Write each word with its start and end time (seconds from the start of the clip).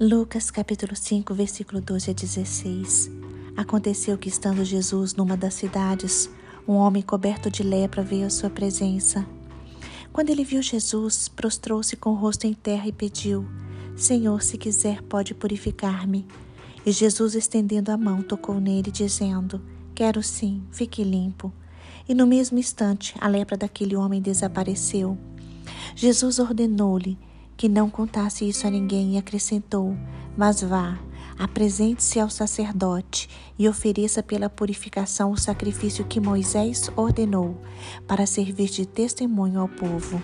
Lucas 0.00 0.48
capítulo 0.48 0.94
5, 0.94 1.34
versículo 1.34 1.80
12 1.80 2.12
a 2.12 2.14
16. 2.14 3.10
Aconteceu 3.56 4.16
que, 4.16 4.28
estando 4.28 4.64
Jesus 4.64 5.16
numa 5.16 5.36
das 5.36 5.54
cidades, 5.54 6.30
um 6.68 6.74
homem 6.74 7.02
coberto 7.02 7.50
de 7.50 7.64
lepra 7.64 8.00
veio 8.00 8.24
à 8.24 8.30
sua 8.30 8.48
presença. 8.48 9.26
Quando 10.12 10.30
ele 10.30 10.44
viu 10.44 10.62
Jesus, 10.62 11.26
prostrou-se 11.26 11.96
com 11.96 12.10
o 12.10 12.14
rosto 12.14 12.46
em 12.46 12.54
terra 12.54 12.86
e 12.86 12.92
pediu: 12.92 13.44
Senhor, 13.96 14.40
se 14.40 14.56
quiser, 14.56 15.02
pode 15.02 15.34
purificar-me. 15.34 16.24
E 16.86 16.92
Jesus, 16.92 17.34
estendendo 17.34 17.90
a 17.90 17.96
mão, 17.96 18.22
tocou 18.22 18.60
nele, 18.60 18.92
dizendo: 18.92 19.60
Quero 19.96 20.22
sim, 20.22 20.62
fique 20.70 21.02
limpo. 21.02 21.52
E 22.08 22.14
no 22.14 22.24
mesmo 22.24 22.56
instante, 22.56 23.16
a 23.20 23.26
lepra 23.26 23.56
daquele 23.56 23.96
homem 23.96 24.22
desapareceu. 24.22 25.18
Jesus 25.96 26.38
ordenou-lhe 26.38 27.18
que 27.58 27.68
não 27.68 27.90
contasse 27.90 28.48
isso 28.48 28.68
a 28.68 28.70
ninguém 28.70 29.14
e 29.14 29.18
acrescentou: 29.18 29.94
Mas 30.36 30.62
vá, 30.62 30.96
apresente-se 31.36 32.20
ao 32.20 32.30
sacerdote 32.30 33.28
e 33.58 33.68
ofereça 33.68 34.22
pela 34.22 34.48
purificação 34.48 35.32
o 35.32 35.36
sacrifício 35.36 36.04
que 36.04 36.20
Moisés 36.20 36.88
ordenou, 36.96 37.60
para 38.06 38.26
servir 38.26 38.70
de 38.70 38.86
testemunho 38.86 39.60
ao 39.60 39.68
povo. 39.68 40.22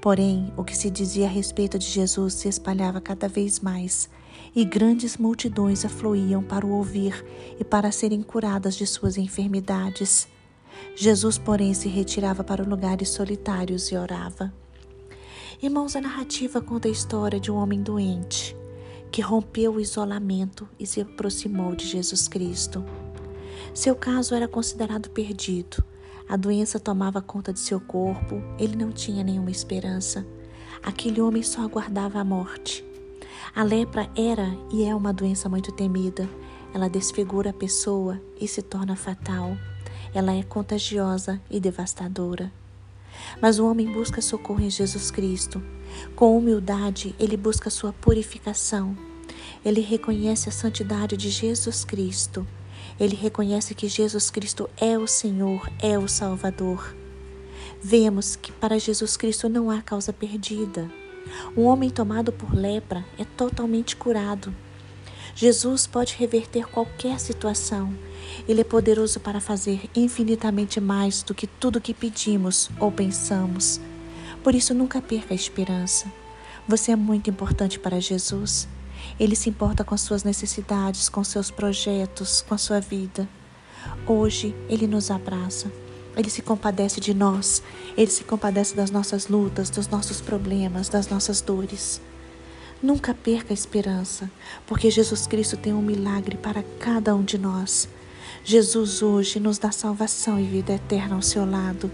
Porém, 0.00 0.52
o 0.56 0.62
que 0.62 0.76
se 0.76 0.88
dizia 0.88 1.26
a 1.26 1.30
respeito 1.30 1.78
de 1.78 1.86
Jesus 1.86 2.34
se 2.34 2.48
espalhava 2.48 3.00
cada 3.00 3.28
vez 3.28 3.58
mais, 3.58 4.08
e 4.54 4.64
grandes 4.64 5.16
multidões 5.16 5.84
afluíam 5.84 6.44
para 6.44 6.64
o 6.64 6.70
ouvir 6.70 7.24
e 7.58 7.64
para 7.64 7.90
serem 7.90 8.22
curadas 8.22 8.76
de 8.76 8.86
suas 8.86 9.18
enfermidades. 9.18 10.28
Jesus, 10.94 11.38
porém, 11.38 11.74
se 11.74 11.88
retirava 11.88 12.44
para 12.44 12.62
lugares 12.62 13.08
solitários 13.08 13.90
e 13.90 13.96
orava. 13.96 14.52
Irmãos, 15.62 15.94
a 15.94 16.00
narrativa 16.00 16.60
conta 16.60 16.88
a 16.88 16.90
história 16.90 17.38
de 17.38 17.48
um 17.48 17.54
homem 17.54 17.80
doente 17.80 18.56
que 19.12 19.22
rompeu 19.22 19.74
o 19.74 19.80
isolamento 19.80 20.68
e 20.76 20.84
se 20.84 21.00
aproximou 21.00 21.76
de 21.76 21.86
Jesus 21.86 22.26
Cristo. 22.26 22.84
Seu 23.72 23.94
caso 23.94 24.34
era 24.34 24.48
considerado 24.48 25.08
perdido. 25.10 25.84
A 26.28 26.36
doença 26.36 26.80
tomava 26.80 27.22
conta 27.22 27.52
de 27.52 27.60
seu 27.60 27.78
corpo, 27.78 28.42
ele 28.58 28.74
não 28.74 28.90
tinha 28.90 29.22
nenhuma 29.22 29.52
esperança. 29.52 30.26
Aquele 30.82 31.20
homem 31.20 31.44
só 31.44 31.62
aguardava 31.62 32.18
a 32.18 32.24
morte. 32.24 32.84
A 33.54 33.62
lepra 33.62 34.10
era 34.16 34.48
e 34.72 34.82
é 34.82 34.92
uma 34.92 35.12
doença 35.12 35.48
muito 35.48 35.70
temida. 35.70 36.28
Ela 36.74 36.90
desfigura 36.90 37.50
a 37.50 37.54
pessoa 37.54 38.20
e 38.40 38.48
se 38.48 38.62
torna 38.62 38.96
fatal. 38.96 39.56
Ela 40.12 40.32
é 40.34 40.42
contagiosa 40.42 41.40
e 41.48 41.60
devastadora. 41.60 42.50
Mas 43.40 43.58
o 43.58 43.66
homem 43.66 43.90
busca 43.90 44.20
socorro 44.20 44.60
em 44.60 44.70
Jesus 44.70 45.10
Cristo. 45.10 45.62
Com 46.14 46.36
humildade, 46.36 47.14
ele 47.18 47.36
busca 47.36 47.70
sua 47.70 47.92
purificação. 47.92 48.96
Ele 49.64 49.80
reconhece 49.80 50.48
a 50.48 50.52
santidade 50.52 51.16
de 51.16 51.30
Jesus 51.30 51.84
Cristo. 51.84 52.46
Ele 52.98 53.16
reconhece 53.16 53.74
que 53.74 53.88
Jesus 53.88 54.30
Cristo 54.30 54.68
é 54.76 54.98
o 54.98 55.06
Senhor, 55.06 55.70
é 55.80 55.98
o 55.98 56.08
Salvador. 56.08 56.94
Vemos 57.82 58.36
que 58.36 58.52
para 58.52 58.78
Jesus 58.78 59.16
Cristo 59.16 59.48
não 59.48 59.70
há 59.70 59.82
causa 59.82 60.12
perdida. 60.12 60.90
Um 61.56 61.62
homem 61.62 61.90
tomado 61.90 62.32
por 62.32 62.54
lepra 62.54 63.04
é 63.18 63.24
totalmente 63.24 63.96
curado. 63.96 64.54
Jesus 65.34 65.86
pode 65.86 66.14
reverter 66.16 66.66
qualquer 66.66 67.18
situação. 67.18 67.92
Ele 68.46 68.60
é 68.60 68.64
poderoso 68.64 69.18
para 69.20 69.40
fazer 69.40 69.88
infinitamente 69.94 70.80
mais 70.80 71.22
do 71.22 71.34
que 71.34 71.46
tudo 71.46 71.80
que 71.80 71.94
pedimos 71.94 72.70
ou 72.78 72.92
pensamos. 72.92 73.80
Por 74.42 74.54
isso, 74.54 74.74
nunca 74.74 75.00
perca 75.00 75.32
a 75.32 75.34
esperança. 75.34 76.06
Você 76.68 76.92
é 76.92 76.96
muito 76.96 77.30
importante 77.30 77.78
para 77.78 78.00
Jesus. 78.00 78.68
Ele 79.18 79.34
se 79.34 79.48
importa 79.48 79.82
com 79.84 79.96
suas 79.96 80.22
necessidades, 80.22 81.08
com 81.08 81.24
seus 81.24 81.50
projetos, 81.50 82.42
com 82.46 82.54
a 82.54 82.58
sua 82.58 82.80
vida. 82.80 83.28
Hoje, 84.06 84.54
Ele 84.68 84.86
nos 84.86 85.10
abraça. 85.10 85.72
Ele 86.16 86.28
se 86.28 86.42
compadece 86.42 87.00
de 87.00 87.14
nós. 87.14 87.62
Ele 87.96 88.10
se 88.10 88.24
compadece 88.24 88.76
das 88.76 88.90
nossas 88.90 89.28
lutas, 89.28 89.70
dos 89.70 89.88
nossos 89.88 90.20
problemas, 90.20 90.88
das 90.88 91.08
nossas 91.08 91.40
dores. 91.40 92.00
Nunca 92.82 93.14
perca 93.14 93.52
a 93.52 93.54
esperança, 93.54 94.28
porque 94.66 94.90
Jesus 94.90 95.26
Cristo 95.26 95.56
tem 95.56 95.72
um 95.72 95.80
milagre 95.80 96.36
para 96.36 96.64
cada 96.80 97.14
um 97.14 97.22
de 97.22 97.38
nós. 97.38 97.88
Jesus 98.44 99.02
hoje 99.02 99.38
nos 99.38 99.56
dá 99.56 99.70
salvação 99.70 100.40
e 100.40 100.42
vida 100.42 100.72
eterna 100.72 101.14
ao 101.14 101.22
seu 101.22 101.48
lado. 101.48 101.88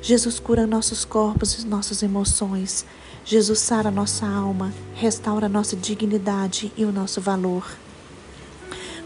Jesus 0.00 0.40
cura 0.40 0.66
nossos 0.66 1.04
corpos 1.04 1.62
e 1.62 1.66
nossas 1.66 2.02
emoções. 2.02 2.84
Jesus 3.24 3.60
sara 3.60 3.88
nossa 3.88 4.26
alma, 4.26 4.72
restaura 4.94 5.48
nossa 5.48 5.76
dignidade 5.76 6.72
e 6.76 6.84
o 6.84 6.90
nosso 6.90 7.20
valor. 7.20 7.64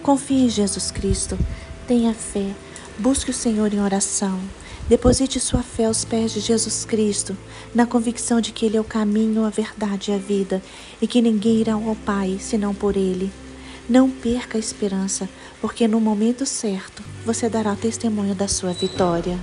Confie 0.02 0.44
em 0.44 0.48
Jesus 0.48 0.90
Cristo, 0.90 1.38
tenha 1.86 2.14
fé, 2.14 2.54
busque 2.98 3.30
o 3.30 3.34
Senhor 3.34 3.74
em 3.74 3.80
oração. 3.80 4.40
Deposite 4.88 5.40
sua 5.40 5.64
fé 5.64 5.86
aos 5.86 6.04
pés 6.04 6.32
de 6.32 6.38
Jesus 6.38 6.84
Cristo, 6.84 7.36
na 7.74 7.86
convicção 7.86 8.40
de 8.40 8.52
que 8.52 8.64
Ele 8.64 8.76
é 8.76 8.80
o 8.80 8.84
caminho, 8.84 9.44
a 9.44 9.50
verdade 9.50 10.12
e 10.12 10.14
a 10.14 10.18
vida, 10.18 10.62
e 11.02 11.08
que 11.08 11.20
ninguém 11.20 11.56
irá 11.56 11.72
ao 11.72 11.96
Pai 11.96 12.38
senão 12.38 12.72
por 12.72 12.96
Ele. 12.96 13.32
Não 13.88 14.08
perca 14.08 14.56
a 14.56 14.60
esperança, 14.60 15.28
porque 15.60 15.88
no 15.88 16.00
momento 16.00 16.46
certo 16.46 17.02
você 17.24 17.48
dará 17.48 17.74
testemunho 17.74 18.34
da 18.34 18.46
sua 18.46 18.72
vitória. 18.72 19.36